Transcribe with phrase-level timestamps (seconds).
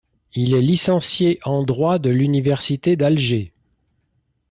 [0.33, 3.53] Il est licencié en droit de l'université d'Alger.